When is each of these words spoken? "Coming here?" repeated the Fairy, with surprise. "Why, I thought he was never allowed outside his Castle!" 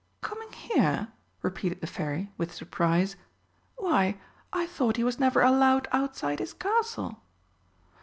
"Coming 0.21 0.51
here?" 0.53 1.09
repeated 1.43 1.79
the 1.79 1.85
Fairy, 1.85 2.31
with 2.35 2.51
surprise. 2.55 3.15
"Why, 3.75 4.19
I 4.51 4.65
thought 4.65 4.97
he 4.97 5.03
was 5.03 5.19
never 5.19 5.43
allowed 5.43 5.87
outside 5.91 6.39
his 6.39 6.55
Castle!" 6.55 7.21